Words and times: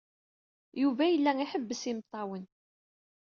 Yuba 0.81 1.03
yella 1.07 1.31
iḥebbes 1.43 1.83
imeṭṭawen. 1.91 2.43